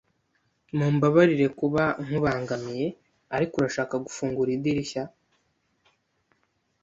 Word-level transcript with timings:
Mumbabarire 0.77 1.47
kuba 1.59 1.83
nkubangamiye, 2.05 2.87
ariko 3.35 3.53
urashaka 3.57 3.93
gufungura 4.05 4.49
idirishya? 4.57 5.03